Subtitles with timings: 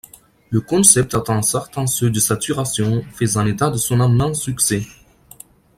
[0.49, 4.81] Le concept a atteint certains seuils de saturation, faisant état de son immense succès.